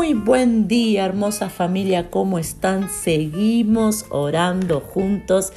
Muy 0.00 0.14
buen 0.14 0.66
día, 0.66 1.04
hermosa 1.04 1.50
familia, 1.50 2.10
¿cómo 2.10 2.38
están? 2.38 2.88
Seguimos 2.88 4.06
orando 4.08 4.80
juntos. 4.80 5.52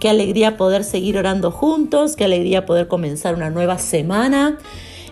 Qué 0.00 0.10
alegría 0.10 0.58
poder 0.58 0.84
seguir 0.84 1.16
orando 1.16 1.50
juntos, 1.50 2.14
qué 2.14 2.26
alegría 2.26 2.66
poder 2.66 2.88
comenzar 2.88 3.34
una 3.34 3.48
nueva 3.48 3.78
semana 3.78 4.58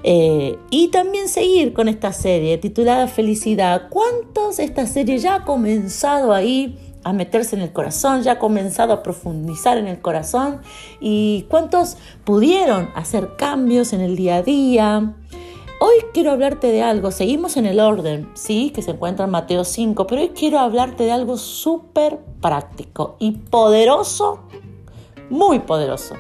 eh, 0.03 0.59
y 0.69 0.89
también 0.89 1.31
seguir 1.31 1.73
con 1.73 1.89
esta 1.89 2.13
serie 2.13 2.59
titulada 2.59 3.09
Felicidad. 3.09 3.89
¿Cuántos 3.89 4.59
esta 4.59 4.87
serie 4.87 5.17
ya 5.17 5.37
ha 5.37 5.45
comenzado 5.47 6.35
ahí? 6.35 6.79
a 7.07 7.13
meterse 7.13 7.55
en 7.55 7.61
el 7.61 7.71
corazón, 7.71 8.23
ya 8.23 8.33
ha 8.33 8.39
comenzado 8.39 8.95
a 8.95 9.03
profundizar 9.03 9.77
en 9.77 9.89
el 9.89 10.01
corazón 10.01 10.63
y 11.01 11.45
cuántos 11.51 11.99
pudieron 12.25 12.89
hacer 12.95 13.37
cambios 13.37 13.93
en 13.93 14.01
el 14.01 14.17
día 14.17 14.37
a 14.37 14.43
día, 14.43 15.15
Hoy 15.87 15.97
quiero 16.15 16.31
hablarte 16.31 16.69
de 16.69 16.81
algo, 16.81 17.11
seguimos 17.11 17.59
en 17.59 17.67
el 17.67 17.79
orden, 17.79 18.31
sí, 18.33 18.73
que 18.75 18.81
se 18.81 18.93
encuentra 18.93 19.27
en 19.27 19.33
Mateo 19.33 19.65
5, 19.65 20.07
pero 20.07 20.23
hoy 20.23 20.31
quiero 20.31 20.59
hablarte 20.59 21.05
de 21.05 21.13
algo 21.13 21.37
súper 21.37 22.21
práctico 22.41 23.17
y 23.19 23.33
poderoso, 23.33 24.45
muy 25.29 25.59
poderoso. 25.59 26.15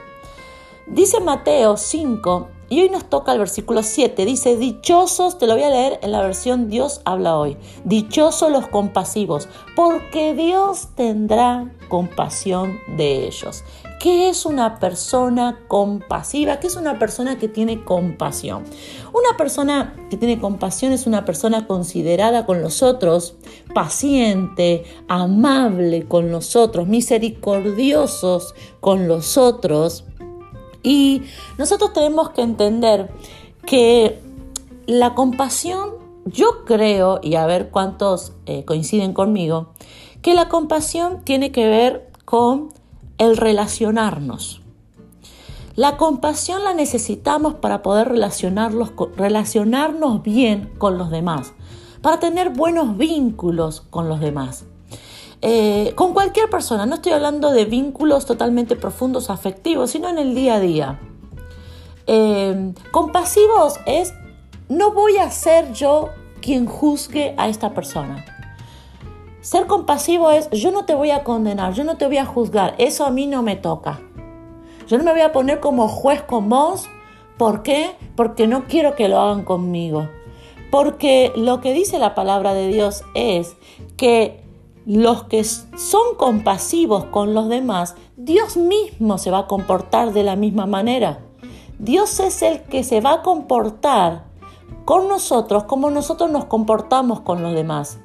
Dice 0.87 1.19
Mateo 1.19 1.79
5, 1.79 2.49
y 2.69 2.83
hoy 2.83 2.91
nos 2.91 3.09
toca 3.09 3.33
el 3.33 3.39
versículo 3.39 3.83
7, 3.83 4.27
dice, 4.27 4.59
dichosos, 4.59 5.39
te 5.39 5.47
lo 5.47 5.55
voy 5.55 5.63
a 5.63 5.71
leer 5.71 5.99
en 6.03 6.13
la 6.13 6.21
versión 6.21 6.69
Dios 6.69 7.01
habla 7.07 7.39
hoy, 7.39 7.57
dichosos 7.85 8.51
los 8.51 8.69
compasivos, 8.69 9.49
porque 9.75 10.35
Dios 10.35 10.89
tendrá 10.95 11.73
compasión 11.89 12.81
de 12.99 13.27
ellos. 13.27 13.65
¿Qué 14.05 14.29
es 14.29 14.45
una 14.45 14.81
persona 14.81 15.61
compasiva? 15.67 16.61
¿Qué 16.61 16.67
es 16.67 16.77
una 16.77 16.99
persona 16.99 17.39
que 17.39 17.49
tiene 17.49 17.85
compasión? 17.85 18.65
Una 19.15 19.39
persona 19.39 19.97
que 20.11 20.19
tiene 20.19 20.39
compasión 20.39 20.93
es 20.93 21.07
una 21.07 21.25
persona 21.25 21.67
considerada 21.67 22.45
con 22.45 22.61
los 22.61 22.83
otros, 22.83 23.35
paciente, 23.73 24.85
amable 25.09 26.07
con 26.07 26.31
los 26.31 26.55
otros, 26.55 26.87
misericordiosos 26.87 28.55
con 28.81 29.09
los 29.09 29.39
otros. 29.39 30.05
Y 30.83 31.23
nosotros 31.57 31.95
tenemos 31.95 32.29
que 32.29 32.43
entender 32.43 33.11
que 33.65 34.21
la 34.85 35.15
compasión, 35.15 35.93
yo 36.27 36.67
creo, 36.67 37.21
y 37.23 37.37
a 37.37 37.47
ver 37.47 37.71
cuántos 37.71 38.35
eh, 38.45 38.67
coinciden 38.67 39.15
conmigo, 39.15 39.73
que 40.21 40.35
la 40.35 40.51
compasión 40.51 41.25
tiene 41.25 41.53
que 41.53 41.67
ver 41.67 42.11
con 42.27 42.84
el 43.25 43.37
relacionarnos. 43.37 44.61
La 45.77 45.97
compasión 45.97 46.63
la 46.63 46.73
necesitamos 46.73 47.55
para 47.55 47.83
poder 47.83 48.09
relacionarnos, 48.09 48.93
relacionarnos 49.17 50.23
bien 50.23 50.71
con 50.79 50.99
los 50.99 51.11
demás, 51.11 51.53
para 52.01 52.21
tener 52.21 52.51
buenos 52.51 52.97
vínculos 52.97 53.81
con 53.91 54.09
los 54.09 54.21
demás. 54.21 54.67
Eh, 55.43 55.93
con 55.97 56.15
cualquier 56.15 56.49
persona, 56.49 56.87
no 56.87 56.95
estoy 56.95 57.13
hablando 57.13 57.51
de 57.51 57.65
vínculos 57.65 58.25
totalmente 58.25 58.77
profundos, 58.77 59.31
afectivos, 59.31 59.91
sino 59.91 60.09
en 60.09 60.19
el 60.19 60.35
día 60.35 60.55
a 60.55 60.61
día. 60.61 61.01
Eh, 62.07 62.73
compasivos 62.93 63.81
es, 63.85 64.15
no 64.69 64.93
voy 64.93 65.17
a 65.17 65.31
ser 65.31 65.73
yo 65.73 66.11
quien 66.41 66.67
juzgue 66.67 67.35
a 67.37 67.49
esta 67.49 67.75
persona. 67.75 68.25
Ser 69.45 69.67
compasivo 69.67 70.31
es, 70.31 70.49
yo 70.53 70.71
no 70.71 70.87
te 70.87 70.95
voy 70.95 71.11
a 71.11 71.23
condenar, 71.23 71.75
yo 71.75 71.85
no 71.85 71.99
te 71.99 72.07
voy 72.07 72.17
a 72.17 72.25
juzgar, 72.25 72.75
eso 72.79 73.05
a 73.05 73.11
mí 73.11 73.27
no 73.27 73.43
me 73.43 73.57
toca. 73.57 74.01
Yo 74.89 74.97
no 74.97 75.05
me 75.05 75.13
voy 75.13 75.21
a 75.21 75.33
poner 75.33 75.61
como 75.61 75.87
juez 75.87 76.23
con 76.23 76.49
vos. 76.49 76.89
¿Por 77.37 77.63
qué? 77.63 77.95
Porque 78.17 78.47
no 78.47 78.65
quiero 78.65 78.97
que 78.97 79.07
lo 79.07 79.21
hagan 79.21 79.45
conmigo. 79.45 80.09
Porque 80.71 81.31
lo 81.37 81.61
que 81.61 81.75
dice 81.75 81.99
la 81.99 82.15
palabra 82.15 82.55
de 82.55 82.69
Dios 82.69 83.05
es 83.15 83.55
que 83.99 84.43
los 84.87 85.25
que 85.25 85.45
son 85.45 86.15
compasivos 86.17 87.05
con 87.05 87.35
los 87.35 87.51
demás, 87.51 87.97
Dios 88.17 88.57
mismo 88.57 89.19
se 89.19 89.31
va 89.31 89.41
a 89.41 89.47
comportar 89.47 90.15
de 90.15 90.23
la 90.23 90.37
misma 90.37 90.65
manera. 90.65 91.19
Dios 91.79 92.19
es 92.19 92.41
el 92.41 92.63
que 92.63 92.83
se 92.83 93.03
va 93.03 93.13
a 93.13 93.23
comportar 93.23 94.25
con 94.87 95.07
nosotros 95.07 95.65
como 95.65 95.91
nosotros 95.91 96.31
nos 96.31 96.47
comportamos 96.47 97.21
con 97.21 97.43
los 97.43 97.53
demás. 97.53 97.99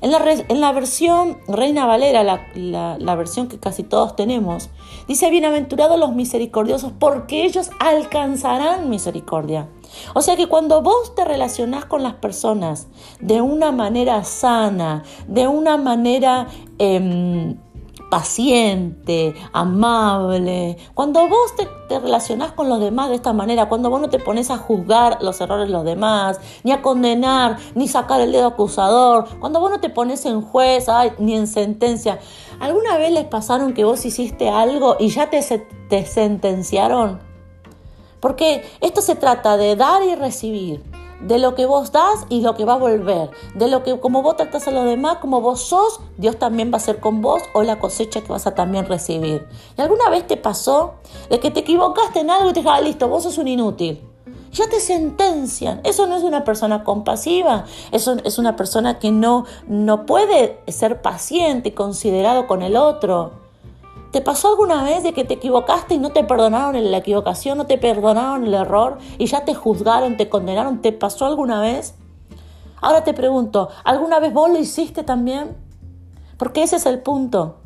En 0.00 0.60
la, 0.60 0.72
versión 0.72 1.38
Reina 1.48 1.86
Valera, 1.86 2.22
la, 2.54 3.14
versión 3.16 3.48
que 3.48 3.58
casi 3.58 3.82
todos 3.82 4.16
tenemos, 4.16 4.70
dice, 5.06 5.30
bienaventurados 5.30 5.98
los 5.98 6.14
misericordiosos 6.14 6.92
porque 6.98 7.44
ellos 7.44 7.70
alcanzarán 7.80 8.90
misericordia. 8.90 9.68
O 10.14 10.20
sea 10.20 10.36
que 10.36 10.46
cuando 10.46 10.82
vos 10.82 11.14
te 11.14 11.24
relacionás 11.24 11.84
con 11.86 12.02
las 12.02 12.14
personas 12.14 12.88
de 13.20 13.40
una 13.40 13.72
manera 13.72 14.22
sana, 14.24 15.04
de 15.26 15.48
una 15.48 15.76
manera... 15.76 16.48
Em, 16.78 17.56
paciente, 18.10 19.34
amable, 19.52 20.76
cuando 20.94 21.28
vos 21.28 21.54
te, 21.56 21.68
te 21.88 21.98
relacionás 21.98 22.52
con 22.52 22.68
los 22.68 22.80
demás 22.80 23.10
de 23.10 23.16
esta 23.16 23.32
manera, 23.32 23.68
cuando 23.68 23.90
vos 23.90 24.00
no 24.00 24.08
te 24.08 24.18
pones 24.18 24.50
a 24.50 24.56
juzgar 24.56 25.22
los 25.22 25.40
errores 25.40 25.66
de 25.66 25.72
los 25.72 25.84
demás, 25.84 26.40
ni 26.64 26.72
a 26.72 26.82
condenar, 26.82 27.58
ni 27.74 27.88
sacar 27.88 28.20
el 28.20 28.32
dedo 28.32 28.46
acusador, 28.46 29.26
cuando 29.40 29.60
vos 29.60 29.70
no 29.70 29.80
te 29.80 29.90
pones 29.90 30.24
en 30.26 30.40
juez, 30.40 30.86
ni 31.18 31.34
en 31.34 31.46
sentencia, 31.46 32.18
¿alguna 32.60 32.96
vez 32.98 33.12
les 33.12 33.24
pasaron 33.24 33.74
que 33.74 33.84
vos 33.84 34.04
hiciste 34.04 34.48
algo 34.48 34.96
y 34.98 35.08
ya 35.08 35.30
te, 35.30 35.40
te 35.88 36.06
sentenciaron? 36.06 37.20
Porque 38.20 38.64
esto 38.80 39.00
se 39.00 39.14
trata 39.14 39.56
de 39.56 39.76
dar 39.76 40.02
y 40.02 40.14
recibir 40.14 40.82
de 41.20 41.38
lo 41.38 41.54
que 41.54 41.66
vos 41.66 41.92
das 41.92 42.26
y 42.28 42.40
lo 42.40 42.54
que 42.54 42.64
va 42.64 42.74
a 42.74 42.78
volver, 42.78 43.30
de 43.54 43.68
lo 43.68 43.82
que 43.82 43.98
como 44.00 44.22
vos 44.22 44.36
tratás 44.36 44.68
a 44.68 44.70
los 44.70 44.84
demás, 44.84 45.18
como 45.18 45.40
vos 45.40 45.60
sos, 45.60 46.00
Dios 46.16 46.38
también 46.38 46.72
va 46.72 46.76
a 46.76 46.80
ser 46.80 47.00
con 47.00 47.20
vos 47.22 47.42
o 47.54 47.62
la 47.62 47.78
cosecha 47.78 48.20
que 48.20 48.28
vas 48.28 48.46
a 48.46 48.54
también 48.54 48.86
recibir. 48.86 49.46
¿Y 49.76 49.80
alguna 49.80 50.08
vez 50.10 50.26
te 50.26 50.36
pasó 50.36 50.94
de 51.30 51.40
que 51.40 51.50
te 51.50 51.60
equivocaste 51.60 52.20
en 52.20 52.30
algo 52.30 52.50
y 52.50 52.52
te 52.52 52.60
dijeron, 52.60 52.78
ah, 52.78 52.80
listo, 52.80 53.08
vos 53.08 53.24
sos 53.24 53.38
un 53.38 53.48
inútil? 53.48 54.00
Ya 54.52 54.68
te 54.68 54.80
sentencian. 54.80 55.80
Eso 55.84 56.06
no 56.06 56.16
es 56.16 56.22
una 56.22 56.44
persona 56.44 56.82
compasiva. 56.82 57.66
Eso 57.92 58.16
es 58.24 58.38
una 58.38 58.56
persona 58.56 58.98
que 58.98 59.10
no, 59.10 59.44
no 59.66 60.06
puede 60.06 60.60
ser 60.68 61.02
paciente 61.02 61.68
y 61.68 61.72
considerado 61.72 62.46
con 62.46 62.62
el 62.62 62.76
otro. 62.76 63.47
¿Te 64.10 64.22
pasó 64.22 64.48
alguna 64.48 64.84
vez 64.84 65.02
de 65.02 65.12
que 65.12 65.24
te 65.24 65.34
equivocaste 65.34 65.94
y 65.94 65.98
no 65.98 66.10
te 66.10 66.24
perdonaron 66.24 66.76
en 66.76 66.90
la 66.90 66.98
equivocación, 66.98 67.58
no 67.58 67.66
te 67.66 67.76
perdonaron 67.76 68.46
el 68.46 68.54
error 68.54 68.98
y 69.18 69.26
ya 69.26 69.44
te 69.44 69.54
juzgaron, 69.54 70.16
te 70.16 70.30
condenaron? 70.30 70.80
¿Te 70.80 70.92
pasó 70.92 71.26
alguna 71.26 71.60
vez? 71.60 71.94
Ahora 72.80 73.04
te 73.04 73.12
pregunto, 73.12 73.68
¿alguna 73.84 74.18
vez 74.18 74.32
vos 74.32 74.50
lo 74.50 74.58
hiciste 74.58 75.02
también? 75.02 75.56
Porque 76.38 76.62
ese 76.62 76.76
es 76.76 76.86
el 76.86 77.00
punto. 77.00 77.56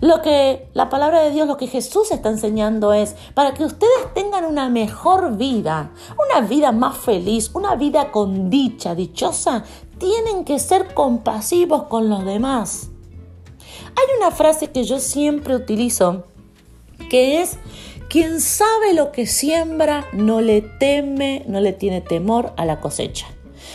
Lo 0.00 0.22
que 0.22 0.70
la 0.72 0.88
palabra 0.88 1.20
de 1.20 1.30
Dios, 1.30 1.46
lo 1.46 1.56
que 1.56 1.66
Jesús 1.66 2.10
está 2.10 2.30
enseñando 2.30 2.92
es, 2.92 3.14
para 3.34 3.52
que 3.52 3.64
ustedes 3.64 4.14
tengan 4.14 4.44
una 4.44 4.68
mejor 4.68 5.36
vida, 5.36 5.90
una 6.30 6.46
vida 6.46 6.72
más 6.72 6.96
feliz, 6.96 7.50
una 7.54 7.74
vida 7.74 8.10
con 8.10 8.48
dicha, 8.48 8.94
dichosa, 8.94 9.64
tienen 9.98 10.44
que 10.44 10.58
ser 10.58 10.94
compasivos 10.94 11.84
con 11.84 12.08
los 12.08 12.24
demás. 12.24 12.89
Hay 13.96 14.16
una 14.18 14.30
frase 14.30 14.70
que 14.70 14.84
yo 14.84 14.98
siempre 14.98 15.54
utilizo 15.54 16.24
que 17.08 17.40
es, 17.40 17.58
quien 18.08 18.40
sabe 18.40 18.94
lo 18.94 19.12
que 19.12 19.26
siembra 19.26 20.06
no 20.12 20.40
le 20.40 20.62
teme, 20.62 21.44
no 21.46 21.60
le 21.60 21.72
tiene 21.72 22.00
temor 22.00 22.52
a 22.56 22.64
la 22.64 22.80
cosecha. 22.80 23.26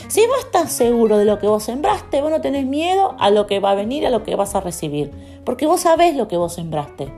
Si 0.08 0.26
vos 0.28 0.40
estás 0.40 0.72
seguro 0.72 1.18
de 1.18 1.26
lo 1.26 1.40
que 1.40 1.48
vos 1.48 1.64
sembraste, 1.64 2.22
vos 2.22 2.32
no 2.32 2.41
tenés 2.41 2.66
miedo 2.66 3.16
a 3.20 3.29
lo 3.29 3.47
que 3.47 3.59
va 3.59 3.72
a 3.72 3.76
venir, 3.76 4.06
a 4.06 4.09
lo 4.09 4.23
que 4.23 4.35
vas 4.35 4.56
a 4.56 4.62
recibir, 4.62 5.12
porque 5.46 5.67
vos 5.67 5.82
sabés 5.82 6.16
lo 6.16 6.28
que 6.28 6.38
vos 6.38 6.53
sembraste. 6.53 7.12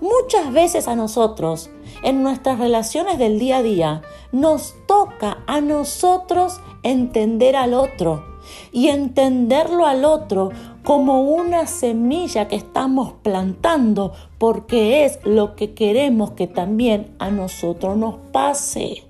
Muchas 0.00 0.52
veces 0.52 0.86
a 0.86 0.94
nosotros, 0.94 1.70
en 2.02 2.22
nuestras 2.22 2.58
relaciones 2.58 3.18
del 3.18 3.38
día 3.38 3.58
a 3.58 3.62
día, 3.62 4.02
nos 4.30 4.74
toca 4.86 5.38
a 5.46 5.60
nosotros 5.60 6.60
entender 6.82 7.56
al 7.56 7.74
otro 7.74 8.24
y 8.70 8.88
entenderlo 8.88 9.86
al 9.86 10.04
otro 10.04 10.50
como 10.88 11.20
una 11.20 11.66
semilla 11.66 12.48
que 12.48 12.56
estamos 12.56 13.12
plantando 13.22 14.14
porque 14.38 15.04
es 15.04 15.18
lo 15.22 15.54
que 15.54 15.74
queremos 15.74 16.30
que 16.30 16.46
también 16.46 17.14
a 17.18 17.30
nosotros 17.30 17.94
nos 17.98 18.14
pase. 18.32 19.04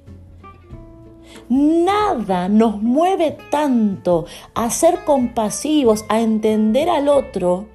Nada 1.49 2.49
nos 2.49 2.83
mueve 2.83 3.39
tanto 3.53 4.27
a 4.55 4.71
ser 4.71 5.05
compasivos, 5.05 6.05
a 6.09 6.21
entender 6.21 6.91
al 6.91 7.07
otro. 7.07 7.67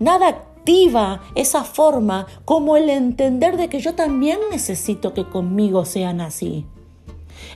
Nada 0.00 0.26
activa 0.26 1.22
esa 1.36 1.62
forma 1.62 2.26
como 2.44 2.76
el 2.76 2.90
entender 2.90 3.56
de 3.56 3.68
que 3.68 3.78
yo 3.78 3.94
también 3.94 4.40
necesito 4.50 5.14
que 5.14 5.28
conmigo 5.28 5.84
sean 5.84 6.20
así. 6.20 6.66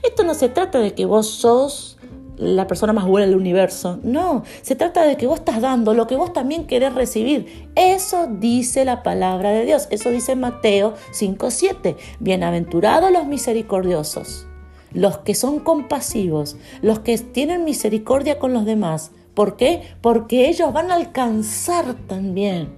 Esto 0.01 0.23
no 0.23 0.33
se 0.33 0.47
trata 0.47 0.79
de 0.79 0.93
que 0.95 1.05
vos 1.05 1.27
sos 1.27 1.97
la 2.37 2.67
persona 2.67 2.93
más 2.93 3.05
buena 3.05 3.27
del 3.27 3.35
universo. 3.35 3.99
No, 4.03 4.43
se 4.61 4.75
trata 4.75 5.03
de 5.03 5.17
que 5.17 5.27
vos 5.27 5.39
estás 5.39 5.61
dando 5.61 5.93
lo 5.93 6.07
que 6.07 6.15
vos 6.15 6.33
también 6.33 6.65
querés 6.65 6.93
recibir. 6.93 7.69
Eso 7.75 8.27
dice 8.27 8.85
la 8.85 9.03
palabra 9.03 9.51
de 9.51 9.65
Dios. 9.65 9.87
Eso 9.91 10.09
dice 10.09 10.35
Mateo 10.35 10.95
5.7. 11.11 11.95
Bienaventurados 12.19 13.11
los 13.11 13.25
misericordiosos. 13.27 14.47
los 14.91 15.17
que 15.17 15.33
son 15.33 15.59
compasivos, 15.59 16.55
los 16.83 16.99
que 16.99 17.17
tienen 17.17 17.63
misericordia 17.63 18.37
con 18.37 18.53
los 18.53 18.63
demás. 18.63 19.09
¿Por 19.33 19.57
qué? 19.57 19.81
Porque 20.01 20.49
ellos 20.49 20.71
van 20.71 20.91
a 20.91 20.95
alcanzar 20.95 21.95
también 22.07 22.77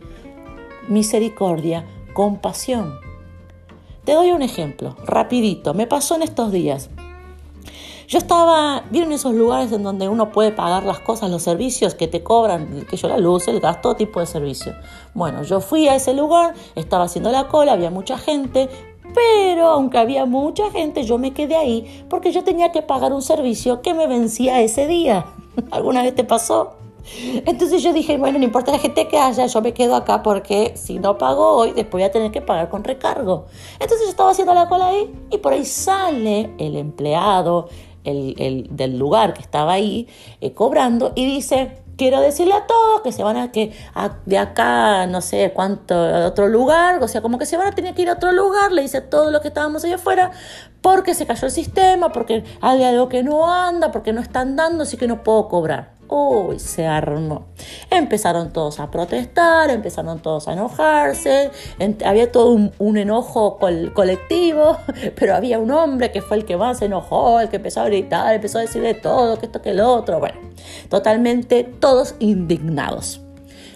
misericordia, 0.88 1.86
compasión. 2.14 2.94
Te 4.06 4.14
doy 4.14 4.32
un 4.32 4.42
ejemplo, 4.42 4.96
rapidito, 5.04 5.74
me 5.74 5.88
pasó 5.88 6.16
en 6.16 6.22
estos 6.22 6.52
días. 6.52 6.90
Yo 8.08 8.20
estaba, 8.20 8.84
¿vieron 8.92 9.12
esos 9.14 9.34
lugares 9.34 9.72
en 9.72 9.82
donde 9.82 10.08
uno 10.08 10.32
puede 10.32 10.52
pagar 10.52 10.84
las 10.84 11.00
cosas, 11.00 11.32
los 11.32 11.42
servicios 11.42 11.96
que 11.96 12.08
te 12.08 12.22
cobran, 12.22 12.86
que 12.90 12.98
yo 12.98 13.08
la 13.08 13.18
luz, 13.18 13.48
el 13.48 13.60
gas, 13.60 13.82
todo 13.82 13.96
tipo 13.96 14.20
de 14.20 14.28
servicio? 14.28 14.76
Bueno, 15.14 15.42
yo 15.44 15.60
fui 15.60 15.88
a 15.88 15.96
ese 15.96 16.14
lugar, 16.14 16.54
estaba 16.76 17.06
haciendo 17.06 17.32
la 17.32 17.48
cola, 17.48 17.74
había 17.74 17.90
mucha 17.90 18.18
gente, 18.18 18.70
pero 19.14 19.68
aunque 19.68 19.98
había 19.98 20.26
mucha 20.26 20.70
gente, 20.70 21.04
yo 21.04 21.18
me 21.18 21.34
quedé 21.34 21.56
ahí 21.56 22.06
porque 22.10 22.32
yo 22.32 22.44
tenía 22.44 22.72
que 22.72 22.84
pagar 22.84 23.12
un 23.12 23.22
servicio 23.24 23.82
que 23.82 23.94
me 23.94 24.06
vencía 24.06 24.62
ese 24.62 24.86
día. 24.86 25.26
¿Alguna 25.72 26.04
vez 26.04 26.14
te 26.14 26.24
pasó? 26.24 26.74
Entonces 27.46 27.84
yo 27.84 27.94
dije, 27.94 28.18
bueno, 28.18 28.40
no 28.40 28.46
importa 28.46 28.72
la 28.72 28.80
gente 28.80 29.08
que 29.08 29.18
haya, 29.18 29.46
yo 29.46 29.62
me 29.62 29.74
quedo 29.74 29.96
acá 29.96 30.24
porque 30.24 30.74
si 30.76 31.00
no 31.00 31.18
pago 31.18 31.56
hoy, 31.56 31.72
después 31.72 31.92
voy 31.92 32.04
a 32.04 32.12
tener 32.12 32.32
que 32.32 32.42
pagar 32.42 32.70
con 32.70 32.84
recargo. 32.84 33.46
Entonces 33.74 34.02
yo 34.06 34.10
estaba 34.10 34.32
haciendo 34.32 34.54
la 34.54 34.68
cola 34.68 34.88
ahí 34.88 35.14
y 35.32 35.38
por 35.38 35.54
ahí 35.54 35.66
sale 35.66 36.54
el 36.58 36.76
empleado 36.76 37.70
el, 38.06 38.68
del 38.70 38.98
lugar 38.98 39.34
que 39.34 39.42
estaba 39.42 39.74
ahí 39.74 40.08
eh, 40.42 40.54
cobrando 40.54 41.12
y 41.16 41.26
dice, 41.26 41.84
quiero 41.98 42.22
decirle 42.22 42.54
a 42.54 42.66
todos 42.68 43.02
que 43.02 43.12
se 43.12 43.24
van 43.24 43.38
a 43.38 43.52
que 43.52 43.74
de 44.26 44.38
acá 44.38 45.08
no 45.08 45.22
sé 45.22 45.52
cuánto 45.54 45.96
a 45.96 46.28
otro 46.28 46.48
lugar, 46.48 47.02
o 47.02 47.08
sea, 47.08 47.22
como 47.22 47.38
que 47.38 47.46
se 47.46 47.58
van 47.58 47.68
a 47.68 47.72
tener 47.72 47.94
que 47.96 48.04
ir 48.04 48.10
a 48.10 48.14
otro 48.14 48.32
lugar, 48.32 48.72
le 48.72 48.82
dice 48.82 48.98
a 48.98 49.10
todos 49.10 49.32
los 49.32 49.42
que 49.42 49.48
estábamos 49.50 49.84
allá 49.84 49.96
afuera, 49.96 50.32
porque 50.82 51.14
se 51.14 51.26
cayó 51.26 51.48
el 51.48 51.52
sistema, 51.52 52.12
porque 52.12 52.44
hay 52.62 52.84
algo 52.84 53.10
que 53.10 53.24
no 53.24 53.52
anda, 53.52 53.92
porque 53.92 54.14
no 54.14 54.22
están 54.22 54.56
dando, 54.56 54.84
así 54.84 54.98
que 54.98 55.08
no 55.08 55.24
puedo 55.24 55.48
cobrar. 55.48 55.95
Uy, 56.08 56.60
se 56.60 56.86
armó. 56.86 57.48
Empezaron 57.90 58.54
todos 58.54 58.80
a 58.80 58.92
protestar, 58.92 59.72
empezaron 59.72 60.20
todos 60.20 60.48
a 60.48 60.54
enojarse, 60.54 61.52
había 62.06 62.32
todo 62.32 62.52
un, 62.78 62.98
enojo 62.98 63.58
colectivo, 63.58 64.78
pero 65.16 65.36
había 65.36 65.58
un 65.58 65.72
hombre 65.72 66.12
que 66.12 66.22
fue 66.22 66.38
el 66.38 66.46
que 66.46 66.58
más 66.58 66.80
se 66.80 66.86
enojó, 66.86 67.40
el 67.40 67.50
que 67.50 67.56
empezó 67.56 67.82
a 67.82 67.86
gritar, 67.86 68.36
empezó 68.36 68.60
a 68.60 68.62
decir 68.62 68.84
de 68.84 68.94
todo, 68.94 69.40
que 69.40 69.48
esto, 69.48 69.62
que 69.62 69.72
el 69.72 69.80
otro, 69.80 70.20
bueno, 70.20 70.40
totalmente 70.90 71.64
todos 71.64 72.16
indignados. 72.20 73.22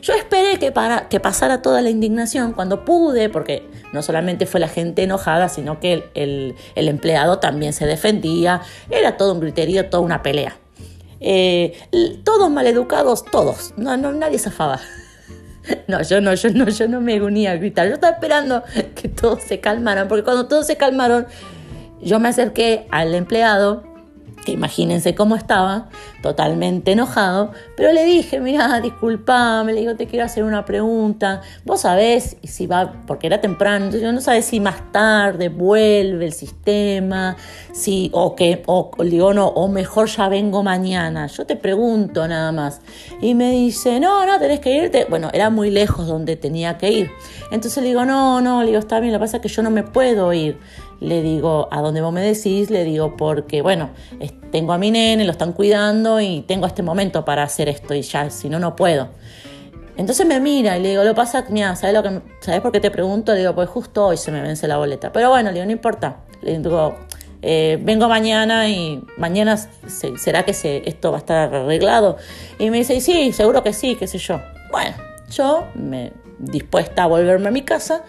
Yo 0.02 0.14
esperé 0.14 0.60
que, 0.60 0.72
para, 0.72 1.10
que 1.10 1.20
pasara 1.20 1.62
toda 1.62 1.82
la 1.82 1.90
indignación 1.90 2.54
cuando 2.54 2.86
pude, 2.86 3.30
porque 3.30 3.68
no 3.92 4.02
solamente 4.02 4.46
fue 4.46 4.60
la 4.60 4.70
gente 4.70 5.04
enojada, 5.04 5.50
sino 5.50 5.80
que 5.80 6.10
el, 6.14 6.56
el 6.76 6.88
empleado 6.88 7.40
también 7.40 7.74
se 7.74 7.86
defendía, 7.86 8.62
era 8.90 9.18
todo 9.18 9.34
un 9.34 9.42
criterio, 9.42 9.90
toda 9.90 10.04
una 10.04 10.22
pelea. 10.22 10.56
Eh, 11.22 11.78
todos 12.24 12.50
maleducados, 12.50 13.26
todos. 13.26 13.74
No, 13.78 13.98
no, 13.98 14.12
nadie 14.12 14.40
zafaba. 14.40 14.80
No, 15.88 16.02
yo 16.02 16.20
no, 16.20 16.34
yo 16.34 16.50
no, 16.50 16.68
yo 16.68 16.88
no 16.88 17.00
me 17.00 17.22
unía 17.22 17.52
a 17.52 17.56
gritar. 17.56 17.88
Yo 17.88 17.94
estaba 17.94 18.14
esperando 18.14 18.64
que 18.96 19.08
todos 19.08 19.44
se 19.44 19.60
calmaran, 19.60 20.08
porque 20.08 20.24
cuando 20.24 20.48
todos 20.48 20.66
se 20.66 20.78
calmaron, 20.78 21.28
yo 22.02 22.20
me 22.20 22.30
acerqué 22.30 22.88
al 22.90 23.14
empleado 23.14 23.84
imagínense 24.48 25.16
cómo 25.16 25.36
estaba, 25.36 25.90
totalmente 26.22 26.92
enojado, 26.92 27.52
pero 27.76 27.92
le 27.92 28.04
dije, 28.06 28.40
mira, 28.40 28.80
disculpame, 28.82 29.74
le 29.74 29.82
digo, 29.82 29.96
te 29.96 30.08
quiero 30.08 30.26
hacer 30.26 30.44
una 30.44 30.66
pregunta, 30.66 31.42
vos 31.66 31.82
sabés 31.82 32.38
si 32.44 32.68
va, 32.68 33.04
porque 33.08 33.28
era 33.28 33.42
temprano, 33.42 33.92
yo 33.92 34.12
no 34.12 34.22
sabés 34.22 34.46
si 34.46 34.60
más 34.60 34.92
tarde 34.92 35.50
vuelve 35.50 36.26
el 36.26 36.34
sistema, 36.34 37.36
si, 37.72 38.10
o 38.14 38.36
que, 38.36 38.64
o 38.66 38.92
digo, 39.04 39.34
no, 39.34 39.48
o 39.48 39.68
mejor 39.68 40.08
ya 40.08 40.30
vengo 40.30 40.64
mañana, 40.64 41.28
yo 41.28 41.46
te 41.46 41.56
pregunto 41.56 42.28
nada 42.28 42.52
más. 42.52 42.82
Y 43.22 43.36
me 43.36 43.52
dice, 43.52 44.00
no, 44.00 44.26
no, 44.26 44.40
tenés 44.40 44.60
que 44.60 44.76
irte, 44.76 45.06
bueno, 45.10 45.30
era 45.34 45.50
muy 45.50 45.70
lejos 45.70 46.08
donde 46.08 46.36
tenía 46.36 46.78
que 46.78 46.92
ir. 46.92 47.12
Entonces 47.52 47.82
le 47.82 47.90
digo, 47.90 48.06
no, 48.06 48.42
no, 48.42 48.62
le 48.62 48.68
digo, 48.68 48.80
está 48.80 49.00
bien, 49.00 49.14
lo 49.14 49.20
que 49.20 49.24
pasa 49.24 49.38
es 49.38 49.44
que 49.44 49.50
yo 49.50 49.64
no 49.64 49.72
me 49.72 49.84
puedo 49.84 50.34
ir 50.34 50.58
le 51.00 51.22
digo, 51.22 51.68
¿a 51.72 51.82
dónde 51.82 52.02
vos 52.02 52.12
me 52.12 52.22
decís? 52.22 52.70
Le 52.70 52.84
digo, 52.84 53.16
porque, 53.16 53.62
bueno, 53.62 53.90
tengo 54.52 54.74
a 54.74 54.78
mi 54.78 54.92
nene, 54.92 55.24
lo 55.24 55.32
están 55.32 55.54
cuidando 55.54 56.20
y 56.20 56.42
tengo 56.42 56.66
este 56.66 56.84
momento 56.84 57.24
para 57.24 57.44
hacer 57.44 57.70
esto 57.70 57.94
y 57.94 58.02
ya, 58.02 58.30
si 58.30 58.50
no, 58.50 58.60
no 58.60 58.76
puedo. 58.76 59.10
Entonces 59.96 60.26
me 60.26 60.40
mira 60.40 60.78
y 60.78 60.82
le 60.82 60.90
digo, 60.90 61.04
lo 61.04 61.14
pasa, 61.14 61.46
mira, 61.50 61.76
¿sabes, 61.76 61.94
lo 61.94 62.04
que, 62.04 62.22
¿sabes 62.40 62.62
por 62.62 62.72
qué 62.72 62.80
te 62.80 62.90
pregunto? 62.90 63.34
Le 63.34 63.40
digo, 63.40 63.54
pues 63.54 63.70
justo 63.70 64.08
hoy 64.08 64.18
se 64.18 64.32
me 64.32 64.42
vence 64.42 64.68
la 64.68 64.78
boleta. 64.78 65.12
Pero 65.12 65.30
bueno, 65.30 65.50
le 65.50 65.56
digo, 65.56 65.66
no 65.66 65.72
importa. 65.72 66.22
Le 66.42 66.58
digo, 66.58 66.96
eh, 67.42 67.78
vengo 67.82 68.08
mañana 68.08 68.70
y 68.70 69.04
mañana 69.18 69.58
será 70.18 70.44
que 70.44 70.54
se, 70.54 70.88
esto 70.88 71.12
va 71.12 71.18
a 71.18 71.20
estar 71.20 71.54
arreglado. 71.54 72.18
Y 72.60 72.70
me 72.70 72.78
dice, 72.78 73.02
sí, 73.02 73.34
seguro 73.34 73.62
que 73.62 73.74
sí, 73.74 73.96
qué 73.96 74.08
sé 74.08 74.18
yo. 74.20 74.40
Bueno, 74.72 74.96
yo 75.32 75.66
me 75.76 76.14
dispuesta 76.40 77.04
a 77.04 77.08
volverme 77.08 77.50
a 77.50 77.52
mi 77.52 77.64
casa 77.64 78.04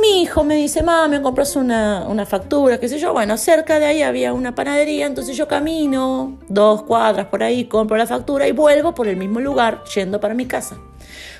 mi 0.00 0.22
hijo 0.22 0.42
me 0.42 0.56
dice, 0.56 0.82
mami, 0.82 1.16
me 1.16 1.22
compras 1.22 1.54
una, 1.56 2.26
factura, 2.26 2.78
qué 2.78 2.88
sé 2.88 2.98
yo. 2.98 3.12
Bueno, 3.12 3.36
cerca 3.36 3.78
de 3.78 3.86
ahí 3.86 4.02
había 4.02 4.32
una 4.32 4.54
panadería, 4.54 5.06
entonces 5.06 5.36
yo 5.36 5.48
camino 5.48 6.38
dos 6.48 6.82
cuadras 6.82 7.26
por 7.26 7.42
ahí, 7.42 7.66
compro 7.66 7.96
la 7.96 8.06
factura 8.06 8.48
y 8.48 8.52
vuelvo 8.52 8.94
por 8.94 9.08
el 9.08 9.16
mismo 9.16 9.40
lugar 9.40 9.82
yendo 9.94 10.20
para 10.20 10.34
mi 10.34 10.46
casa. 10.46 10.78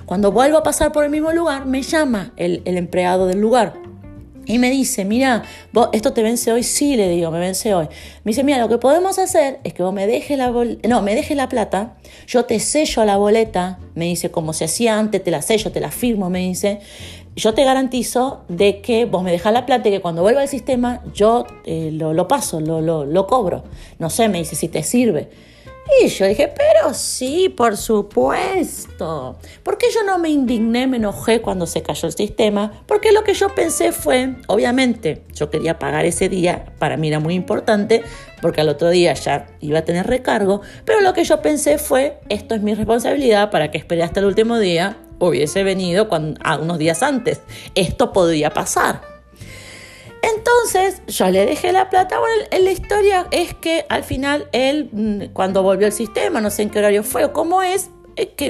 Cuando 0.05 0.33
vuelvo 0.33 0.59
a 0.59 0.63
pasar 0.63 0.93
por 0.93 1.05
el 1.05 1.11
mismo 1.11 1.33
lugar, 1.33 1.65
me 1.65 1.83
llama 1.83 2.33
el, 2.37 2.63
empleado 2.65 3.27
del 3.27 3.41
lugar. 3.41 3.75
Y 4.45 4.59
me 4.59 4.71
dice, 4.71 5.05
mira, 5.05 5.45
¿esto 5.93 6.13
te 6.13 6.23
vence 6.23 6.51
hoy? 6.51 6.65
Sí, 6.65 6.97
le 6.97 7.09
digo, 7.09 7.31
me 7.31 7.39
vence 7.39 7.73
hoy. 7.75 7.87
Me 8.25 8.31
dice, 8.31 8.43
mira, 8.43 8.59
lo 8.59 8.69
que 8.69 8.77
podemos 8.77 9.21
hacer 9.21 9.61
es 9.63 9.73
que 9.73 9.85
vos 9.85 9.95
me 9.95 10.09
dejes 10.09 10.37
la 10.37 10.53
no, 10.89 11.03
me 11.03 11.15
dejes 11.15 11.37
la 11.37 11.49
plata, 11.49 11.95
yo 12.27 12.45
te 12.45 12.59
sello 12.59 13.05
la 13.05 13.17
boleta, 13.17 13.79
me 13.95 14.07
dice, 14.07 14.33
como 14.33 14.53
se 14.53 14.65
hacía 14.65 14.99
antes, 14.99 15.23
te 15.23 15.31
la 15.31 15.43
sello, 15.43 15.71
te 15.71 15.79
la 15.79 15.93
firmo, 15.93 16.29
me 16.29 16.41
dice, 16.41 16.81
yo 17.34 17.55
te 17.55 17.64
garantizo 17.64 18.44
de 18.49 18.81
que 18.81 19.05
vos 19.05 19.23
me 19.23 19.31
dejas 19.31 19.52
la 19.52 19.67
plata 19.67 19.88
y 19.88 19.93
que 19.93 20.00
cuando 20.00 20.23
vuelva 20.23 20.43
al 20.43 20.49
sistema 20.49 21.02
yo 21.14 21.46
eh, 21.64 21.90
lo, 21.93 22.29
paso, 22.29 22.61
lo, 22.61 22.81
lo, 22.81 23.05
lo, 23.05 23.26
cobro. 23.26 23.64
No 23.99 24.11
sé, 24.11 24.29
me 24.29 24.38
dice 24.38 24.56
si 24.56 24.69
te 24.69 24.82
sirve. 24.82 25.31
Y 26.00 26.08
yo 26.08 26.26
dije, 26.26 26.49
pero 26.49 26.94
sí, 26.94 27.49
por 27.49 27.76
supuesto. 27.76 29.36
¿Por 29.62 29.79
qué 29.79 29.86
yo 29.93 30.05
no 30.05 30.19
me 30.19 30.29
indigné, 30.29 30.86
me 30.86 30.98
enojé 30.98 31.43
cuando 31.43 31.67
se 31.67 31.82
cayó 31.82 32.06
el 32.06 32.15
sistema? 32.15 32.84
Porque 32.86 33.12
lo 33.12 33.24
que 33.24 33.34
yo 33.34 33.48
pensé 33.55 33.93
fue, 33.93 34.36
obviamente, 34.46 35.24
yo 35.34 35.51
quería 35.51 35.79
pagar 35.79 36.05
ese 36.05 36.29
día, 36.29 36.67
para 36.79 36.96
mí 36.96 37.08
era 37.08 37.19
muy 37.19 37.34
importante, 37.34 38.03
porque 38.41 38.60
al 38.60 38.69
otro 38.69 38.91
día 38.91 39.12
ya 39.15 39.48
iba 39.60 39.81
a 39.81 39.84
tener 39.84 40.06
recargo, 40.06 40.60
pero 40.84 41.01
lo 41.01 41.15
que 41.15 41.24
yo 41.24 41.43
pensé 41.43 41.79
fue, 41.79 42.19
esto 42.29 42.55
es 42.55 42.62
mi 42.62 42.74
responsabilidad 42.74 43.51
para 43.51 43.70
que 43.70 43.79
espere 43.79 44.03
hasta 44.03 44.20
el 44.20 44.27
último 44.27 44.58
día 44.58 44.96
hubiese 45.29 45.62
venido 45.62 46.08
cuando, 46.08 46.41
unos 46.60 46.79
días 46.79 47.02
antes. 47.02 47.41
Esto 47.74 48.12
podría 48.12 48.50
pasar. 48.50 49.02
Entonces 50.22 51.02
yo 51.08 51.29
le 51.31 51.44
dejé 51.46 51.72
la 51.72 51.91
plata. 51.91 52.19
Bueno, 52.19 52.44
la 52.64 52.70
historia 52.70 53.26
es 53.31 53.55
que 53.55 53.84
al 53.88 54.05
final 54.05 54.48
él, 54.52 54.88
mm, 54.93 55.32
cuando 55.32 55.62
volvió 55.62 55.86
al 55.86 55.93
sistema, 55.93 56.41
no 56.41 56.50
sé 56.50 56.62
en 56.62 56.70
qué 56.70 56.79
horario 56.79 57.02
fue 57.02 57.24
o 57.24 57.32
cómo 57.32 57.62
es, 57.62 57.91
que 58.36 58.48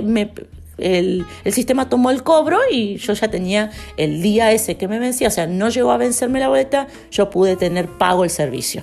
el, 0.78 1.26
el, 1.44 1.52
sistema 1.52 1.88
tomó 1.88 2.10
el 2.10 2.22
cobro 2.22 2.58
y 2.70 2.96
yo 2.96 3.12
ya 3.12 3.28
tenía 3.28 3.70
el 3.96 4.20
día 4.22 4.52
ese 4.52 4.76
que 4.76 4.88
me 4.88 4.98
vencía, 4.98 5.28
o 5.28 5.30
sea, 5.30 5.46
no 5.46 5.68
llegó 5.68 5.92
a 5.92 5.96
vencerme 5.96 6.40
la 6.40 6.48
boleta, 6.48 6.88
yo 7.10 7.30
pude 7.30 7.56
tener 7.56 7.86
pago 7.86 8.24
el 8.24 8.30
servicio. 8.30 8.82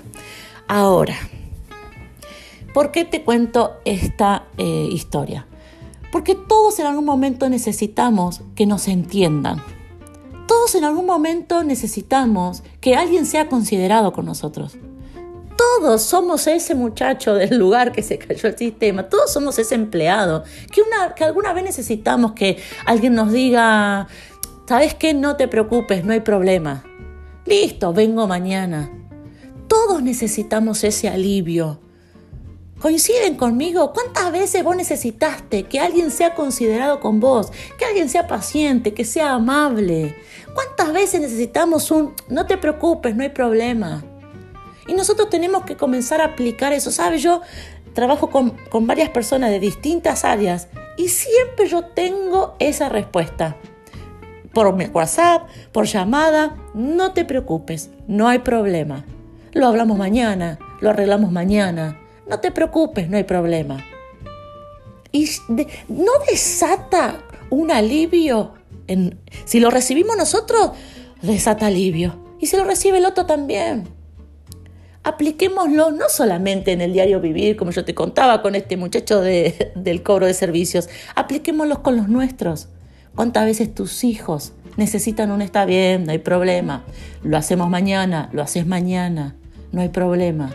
Ahora, 0.67 1.15
¿por 2.73 2.91
qué 2.91 3.03
te 3.03 3.23
cuento 3.23 3.81
esta 3.83 4.45
eh, 4.57 4.87
historia? 4.89 5.48
Porque 6.11 6.35
todos 6.35 6.79
en 6.79 6.87
algún 6.87 7.05
momento 7.05 7.49
necesitamos 7.49 8.41
que 8.55 8.65
nos 8.65 8.87
entiendan. 8.87 9.61
Todos 10.47 10.73
en 10.75 10.83
algún 10.83 11.05
momento 11.05 11.63
necesitamos 11.63 12.63
que 12.81 12.95
alguien 12.95 13.25
sea 13.25 13.47
considerado 13.47 14.11
con 14.13 14.25
nosotros. 14.25 14.77
Todos 15.55 16.01
somos 16.01 16.47
ese 16.47 16.73
muchacho 16.73 17.35
del 17.35 17.57
lugar 17.59 17.91
que 17.91 18.01
se 18.01 18.17
cayó 18.17 18.49
el 18.49 18.57
sistema, 18.57 19.09
todos 19.09 19.31
somos 19.31 19.59
ese 19.59 19.75
empleado, 19.75 20.43
que, 20.71 20.81
una, 20.81 21.13
que 21.13 21.25
alguna 21.25 21.53
vez 21.53 21.65
necesitamos 21.65 22.31
que 22.31 22.57
alguien 22.85 23.13
nos 23.13 23.31
diga, 23.31 24.07
¿sabes 24.67 24.95
qué? 24.95 25.13
No 25.13 25.35
te 25.35 25.47
preocupes, 25.47 26.05
no 26.05 26.13
hay 26.13 26.21
problema. 26.21 26.83
Listo, 27.45 27.93
vengo 27.93 28.25
mañana. 28.25 28.89
Todos 29.67 30.01
necesitamos 30.01 30.83
ese 30.83 31.09
alivio, 31.09 31.79
¿Coinciden 32.79 33.35
conmigo? 33.35 33.91
¿Cuántas 33.91 34.31
veces 34.31 34.63
vos 34.63 34.73
necesitaste 34.73 35.63
que 35.63 35.81
alguien 35.81 36.11
sea 36.11 36.33
considerado 36.33 37.01
con 37.01 37.19
vos? 37.19 37.51
Que 37.77 37.83
alguien 37.83 38.07
sea 38.07 38.25
paciente, 38.25 38.93
que 38.93 39.03
sea 39.03 39.33
amable. 39.33 40.15
¿Cuántas 40.53 40.93
veces 40.93 41.19
necesitamos 41.19 41.91
un 41.91 42.13
no 42.29 42.45
te 42.45 42.57
preocupes, 42.57 43.17
no 43.17 43.23
hay 43.23 43.29
problema? 43.29 44.01
Y 44.87 44.93
nosotros 44.93 45.29
tenemos 45.29 45.65
que 45.65 45.75
comenzar 45.75 46.21
a 46.21 46.25
aplicar 46.25 46.71
eso. 46.71 46.89
¿Sabes? 46.89 47.21
Yo 47.21 47.41
trabajo 47.93 48.29
con, 48.29 48.51
con 48.69 48.87
varias 48.87 49.09
personas 49.09 49.49
de 49.49 49.59
distintas 49.59 50.23
áreas 50.23 50.69
y 50.95 51.09
siempre 51.09 51.67
yo 51.67 51.83
tengo 51.83 52.55
esa 52.59 52.87
respuesta. 52.87 53.57
Por 54.53 54.67
WhatsApp, 54.67 55.49
por 55.73 55.85
llamada, 55.85 56.55
no 56.73 57.11
te 57.11 57.25
preocupes, 57.25 57.89
no 58.07 58.29
hay 58.29 58.39
problema. 58.39 59.05
Lo 59.51 59.67
hablamos 59.67 59.97
mañana, 59.97 60.59
lo 60.79 60.89
arreglamos 60.89 61.31
mañana. 61.31 61.99
No 62.29 62.39
te 62.39 62.51
preocupes, 62.51 63.09
no 63.09 63.17
hay 63.17 63.23
problema. 63.23 63.83
Y 65.11 65.27
no 65.87 66.11
desata 66.29 67.23
un 67.49 67.71
alivio. 67.71 68.53
En, 68.87 69.19
si 69.45 69.59
lo 69.59 69.71
recibimos 69.71 70.15
nosotros, 70.15 70.71
desata 71.23 71.67
alivio. 71.67 72.19
Y 72.39 72.45
si 72.45 72.55
lo 72.55 72.65
recibe 72.65 72.99
el 72.99 73.05
otro 73.05 73.25
también. 73.25 73.87
Apliquémoslo 75.03 75.91
no 75.91 76.07
solamente 76.09 76.71
en 76.71 76.81
el 76.81 76.93
diario 76.93 77.19
vivir, 77.19 77.55
como 77.55 77.71
yo 77.71 77.83
te 77.83 77.95
contaba 77.95 78.43
con 78.43 78.53
este 78.53 78.77
muchacho 78.77 79.21
del 79.21 80.03
cobro 80.03 80.27
de 80.27 80.33
servicios, 80.33 80.87
apliquémoslo 81.15 81.81
con 81.81 81.97
los 81.97 82.09
nuestros. 82.09 82.67
¿Cuántas 83.15 83.45
veces 83.45 83.73
tus 83.73 84.03
hijos 84.03 84.53
necesitan 84.77 85.31
un 85.31 85.41
está 85.41 85.65
bien, 85.65 86.05
no 86.05 86.11
hay 86.11 86.19
problema? 86.19 86.85
Lo 87.23 87.37
hacemos 87.37 87.69
mañana, 87.69 88.29
lo 88.33 88.43
haces 88.43 88.67
mañana, 88.67 89.35
no 89.71 89.81
hay 89.81 89.89
problema. 89.89 90.51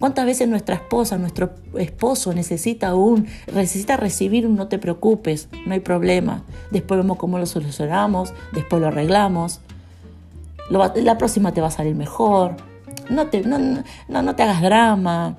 ¿Cuántas 0.00 0.24
veces 0.24 0.48
nuestra 0.48 0.76
esposa, 0.76 1.18
nuestro 1.18 1.50
esposo 1.78 2.32
necesita 2.32 2.94
un, 2.94 3.26
necesita 3.52 3.98
recibir 3.98 4.46
un 4.46 4.56
no 4.56 4.66
te 4.66 4.78
preocupes, 4.78 5.50
no 5.66 5.74
hay 5.74 5.80
problema? 5.80 6.42
Después 6.70 6.98
vemos 6.98 7.18
cómo 7.18 7.38
lo 7.38 7.44
solucionamos, 7.44 8.32
después 8.54 8.80
lo 8.80 8.88
arreglamos. 8.88 9.60
la 10.70 11.18
próxima 11.18 11.52
te 11.52 11.60
va 11.60 11.66
a 11.66 11.70
salir 11.70 11.94
mejor. 11.94 12.56
No 13.10 13.26
te, 13.26 13.42
no, 13.42 13.58
no, 14.08 14.36
te 14.36 14.42
hagas 14.42 14.62
drama. 14.62 15.36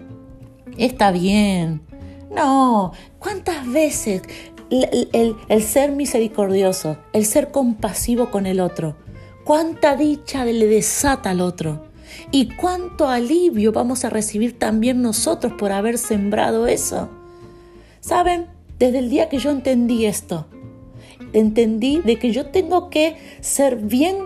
Está 0.78 1.10
bien. 1.10 1.82
No, 2.30 2.94
¿cuántas 3.18 3.68
veces 3.68 4.22
el, 4.70 5.64
ser 5.64 5.92
misericordioso, 5.92 6.98
el 7.14 7.26
ser 7.26 7.50
compasivo 7.50 8.30
con 8.30 8.46
el 8.46 8.60
otro, 8.60 8.96
cuánta 9.44 9.96
dicha 9.96 10.46
le 10.46 10.68
desata 10.68 11.32
al 11.32 11.42
otro? 11.42 11.91
Y 12.32 12.50
cuánto 12.56 13.08
alivio 13.08 13.72
vamos 13.72 14.06
a 14.06 14.10
recibir 14.10 14.58
también 14.58 15.02
nosotros 15.02 15.54
por 15.54 15.72
haber 15.72 15.98
sembrado 15.98 16.68
eso. 16.68 17.10
¿Saben? 18.00 18.48
Desde 18.80 19.00
el 19.00 19.10
día 19.10 19.30
que 19.30 19.38
yo 19.38 19.52
entendí 19.52 20.06
esto, 20.06 20.48
entendí 21.34 22.00
de 22.00 22.18
que 22.18 22.32
yo 22.32 22.48
tengo 22.48 22.90
que 22.90 23.16
ser 23.42 23.76
bien 23.76 24.18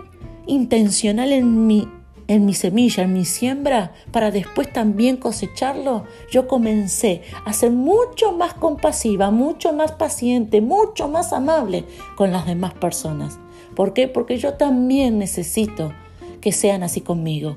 intencional 0.46 1.32
en 1.32 1.66
mi, 1.66 1.88
en 2.28 2.46
mi 2.46 2.54
semilla, 2.54 3.04
en 3.04 3.12
mi 3.12 3.24
siembra, 3.24 3.92
para 4.12 4.30
después 4.30 4.72
también 4.72 5.16
cosecharlo, 5.16 6.04
yo 6.30 6.48
comencé 6.48 7.22
a 7.44 7.52
ser 7.52 7.70
mucho 7.70 8.32
más 8.32 8.54
compasiva, 8.54 9.30
mucho 9.30 9.72
más 9.72 9.92
paciente, 9.92 10.60
mucho 10.60 11.08
más 11.08 11.32
amable 11.32 11.84
con 12.16 12.32
las 12.32 12.46
demás 12.46 12.74
personas. 12.74 13.38
¿Por 13.74 13.92
qué? 13.92 14.08
Porque 14.08 14.38
yo 14.38 14.54
también 14.54 15.18
necesito 15.18 15.92
que 16.40 16.52
sean 16.52 16.82
así 16.82 17.00
conmigo. 17.02 17.56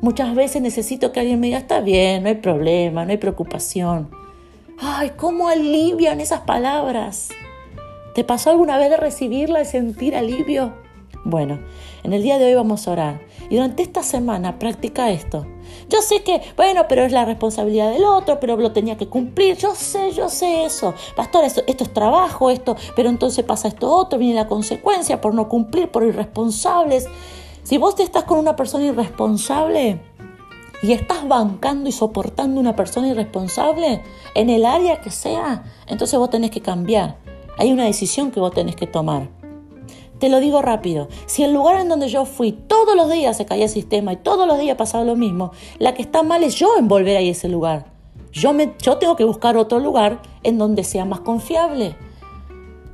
Muchas 0.00 0.34
veces 0.34 0.62
necesito 0.62 1.12
que 1.12 1.20
alguien 1.20 1.40
me 1.40 1.48
diga, 1.48 1.58
está 1.58 1.80
bien, 1.80 2.22
no 2.22 2.30
hay 2.30 2.36
problema, 2.36 3.04
no 3.04 3.10
hay 3.10 3.18
preocupación. 3.18 4.08
Ay, 4.78 5.12
¿cómo 5.16 5.48
alivian 5.48 6.22
esas 6.22 6.40
palabras? 6.40 7.28
¿Te 8.14 8.24
pasó 8.24 8.48
alguna 8.48 8.78
vez 8.78 8.88
de 8.88 8.96
recibirla 8.96 9.60
y 9.60 9.66
sentir 9.66 10.16
alivio? 10.16 10.72
Bueno, 11.24 11.60
en 12.02 12.14
el 12.14 12.22
día 12.22 12.38
de 12.38 12.46
hoy 12.46 12.54
vamos 12.54 12.88
a 12.88 12.92
orar 12.92 13.20
y 13.50 13.56
durante 13.56 13.82
esta 13.82 14.02
semana 14.02 14.58
practica 14.58 15.10
esto. 15.10 15.46
Yo 15.90 16.00
sé 16.00 16.22
que, 16.22 16.40
bueno, 16.56 16.86
pero 16.88 17.04
es 17.04 17.12
la 17.12 17.26
responsabilidad 17.26 17.92
del 17.92 18.04
otro, 18.04 18.40
pero 18.40 18.56
lo 18.56 18.72
tenía 18.72 18.96
que 18.96 19.06
cumplir. 19.08 19.58
Yo 19.58 19.74
sé, 19.74 20.12
yo 20.12 20.30
sé 20.30 20.64
eso. 20.64 20.94
Pastor, 21.14 21.44
esto, 21.44 21.62
esto 21.66 21.84
es 21.84 21.92
trabajo, 21.92 22.50
esto, 22.50 22.74
pero 22.96 23.10
entonces 23.10 23.44
pasa 23.44 23.68
esto 23.68 23.90
otro, 23.90 24.18
viene 24.18 24.34
la 24.34 24.46
consecuencia 24.46 25.20
por 25.20 25.34
no 25.34 25.46
cumplir, 25.48 25.90
por 25.90 26.04
irresponsables. 26.04 27.06
Si 27.70 27.78
vos 27.78 27.94
te 27.94 28.02
estás 28.02 28.24
con 28.24 28.40
una 28.40 28.56
persona 28.56 28.86
irresponsable 28.86 30.00
y 30.82 30.90
estás 30.90 31.28
bancando 31.28 31.88
y 31.88 31.92
soportando 31.92 32.60
una 32.60 32.74
persona 32.74 33.06
irresponsable 33.06 34.02
en 34.34 34.50
el 34.50 34.66
área 34.66 35.00
que 35.00 35.12
sea, 35.12 35.62
entonces 35.86 36.18
vos 36.18 36.30
tenés 36.30 36.50
que 36.50 36.62
cambiar. 36.62 37.18
Hay 37.58 37.70
una 37.70 37.84
decisión 37.84 38.32
que 38.32 38.40
vos 38.40 38.52
tenés 38.52 38.74
que 38.74 38.88
tomar. 38.88 39.28
Te 40.18 40.28
lo 40.28 40.40
digo 40.40 40.62
rápido, 40.62 41.06
si 41.26 41.44
el 41.44 41.52
lugar 41.52 41.80
en 41.80 41.88
donde 41.88 42.08
yo 42.08 42.24
fui 42.24 42.50
todos 42.50 42.96
los 42.96 43.08
días 43.08 43.36
se 43.36 43.46
caía 43.46 43.66
el 43.66 43.70
sistema 43.70 44.14
y 44.14 44.16
todos 44.16 44.48
los 44.48 44.58
días 44.58 44.76
pasaba 44.76 45.04
lo 45.04 45.14
mismo, 45.14 45.52
la 45.78 45.94
que 45.94 46.02
está 46.02 46.24
mal 46.24 46.42
es 46.42 46.56
yo 46.56 46.76
en 46.76 46.88
volver 46.88 47.18
a 47.18 47.20
ese 47.20 47.48
lugar. 47.48 47.86
Yo, 48.32 48.52
me, 48.52 48.74
yo 48.82 48.98
tengo 48.98 49.14
que 49.14 49.22
buscar 49.22 49.56
otro 49.56 49.78
lugar 49.78 50.22
en 50.42 50.58
donde 50.58 50.82
sea 50.82 51.04
más 51.04 51.20
confiable. 51.20 51.94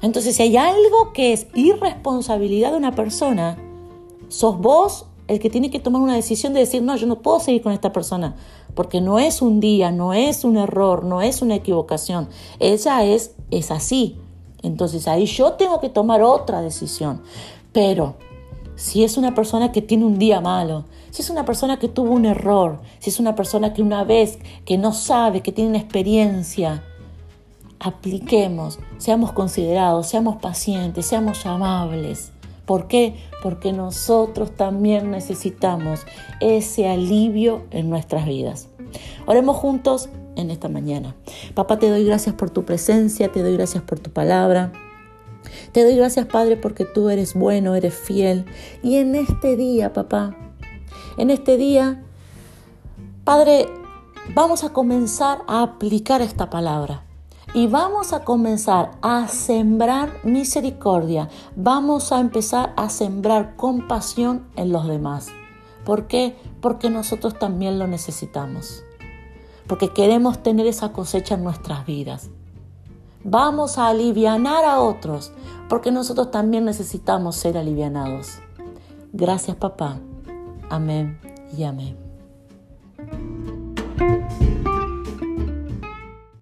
Entonces, 0.02 0.37
si 0.37 0.42
hay 0.42 0.59
algo 0.59 1.14
que 1.14 1.33
es 1.33 1.47
irresponsabilidad 1.54 2.73
de 2.73 2.76
una 2.76 2.92
persona, 2.92 3.56
sos 4.28 4.59
vos 4.59 5.06
el 5.28 5.40
que 5.40 5.50
tiene 5.50 5.71
que 5.71 5.80
tomar 5.80 6.02
una 6.02 6.14
decisión 6.14 6.52
de 6.52 6.61
decir, 6.61 6.83
no, 6.83 6.97
yo 6.97 7.06
no 7.06 7.21
puedo 7.21 7.40
seguir 7.40 7.62
con 7.62 7.73
esta 7.73 7.92
persona, 7.92 8.37
porque 8.75 9.00
no 9.00 9.18
es 9.18 9.42
un 9.42 9.61
día, 9.61 9.90
no 9.90 10.14
es 10.14 10.45
un 10.45 10.56
error, 10.56 11.04
no 11.04 11.23
es 11.23 11.42
una 11.42 11.56
equivocación, 11.56 12.28
ella 12.61 13.04
es, 13.04 13.35
es 13.50 13.71
así. 13.71 14.18
Entonces 14.62 15.06
ahí 15.09 15.26
yo 15.26 15.52
tengo 15.52 15.80
que 15.80 15.88
tomar 15.88 16.23
otra 16.23 16.61
decisión. 16.61 17.23
Pero 17.73 18.16
si 18.75 19.04
es 19.04 19.16
una 19.16 19.35
persona 19.35 19.73
que 19.73 19.83
tiene 19.83 20.04
un 20.04 20.18
día 20.18 20.40
malo, 20.40 20.85
si 21.11 21.23
es 21.23 21.30
una 21.30 21.45
persona 21.45 21.78
que 21.78 21.88
tuvo 21.88 22.11
un 22.11 22.26
error, 22.26 22.80
si 22.99 23.11
es 23.11 23.21
una 23.21 23.35
persona 23.35 23.73
que 23.73 23.83
una 23.83 24.04
vez 24.04 24.38
que 24.64 24.76
no 24.76 24.92
sabe, 24.92 25.40
que 25.40 25.52
tiene 25.52 25.71
una 25.71 25.78
experiencia, 25.78 26.83
apliquemos, 27.78 28.78
seamos 28.99 29.33
considerados, 29.33 30.09
seamos 30.09 30.37
pacientes, 30.37 31.06
seamos 31.06 31.47
amables. 31.47 32.33
¿Por 32.66 32.88
qué? 32.88 33.14
Porque 33.42 33.73
nosotros 33.73 34.50
también 34.50 35.11
necesitamos 35.11 36.00
ese 36.40 36.88
alivio 36.88 37.64
en 37.70 37.88
nuestras 37.88 38.26
vidas. 38.26 38.68
Oremos 39.26 39.56
juntos 39.56 40.08
en 40.35 40.50
esta 40.50 40.68
mañana. 40.68 41.14
Papá, 41.54 41.78
te 41.78 41.88
doy 41.88 42.04
gracias 42.04 42.35
por 42.35 42.50
tu 42.50 42.64
presencia, 42.64 43.30
te 43.30 43.42
doy 43.42 43.56
gracias 43.56 43.82
por 43.85 44.00
tu 44.00 44.11
palabra. 44.11 44.73
Te 45.73 45.85
doy 45.85 45.94
gracias, 45.96 46.26
Padre, 46.26 46.56
porque 46.56 46.85
tú 46.85 47.08
eres 47.08 47.35
bueno, 47.35 47.76
eres 47.76 47.94
fiel. 47.94 48.46
Y 48.82 48.96
en 48.96 49.14
este 49.14 49.56
día, 49.56 49.92
papá, 49.92 50.37
en 51.18 51.30
este 51.30 51.56
día, 51.56 52.02
Padre, 53.25 53.66
vamos 54.35 54.64
a 54.64 54.73
comenzar 54.73 55.38
a 55.46 55.62
aplicar 55.62 56.20
esta 56.20 56.50
palabra 56.50 57.05
y 57.55 57.67
vamos 57.69 58.12
a 58.12 58.25
comenzar 58.25 58.93
a 59.03 59.29
sembrar 59.29 60.11
misericordia, 60.25 61.29
vamos 61.55 62.12
a 62.12 62.21
empezar 62.21 62.73
a 62.76 62.88
sembrar 62.91 63.57
compasión 63.57 64.47
en 64.57 64.73
los 64.73 64.87
demás. 64.87 65.29
¿Por 65.85 66.07
qué? 66.07 66.37
Porque 66.61 66.91
nosotros 66.91 67.38
también 67.38 67.79
lo 67.79 67.87
necesitamos, 67.87 68.85
porque 69.67 69.91
queremos 69.91 70.43
tener 70.43 70.67
esa 70.67 70.93
cosecha 70.93 71.37
en 71.37 71.45
nuestras 71.45 71.87
vidas. 71.87 72.31
Vamos 73.23 73.79
a 73.79 73.88
alivianar 73.88 74.65
a 74.65 74.81
otros, 74.81 75.33
porque 75.69 75.91
nosotros 75.91 76.31
también 76.31 76.65
necesitamos 76.65 77.37
ser 77.37 77.57
alivianados. 77.57 78.38
Gracias 79.12 79.57
papá. 79.57 79.99
Amén 80.69 81.19
y 81.57 81.65
amén. 81.65 82.05